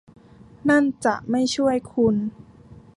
[0.69, 2.15] นั่นจะไม่ช่วยคุณ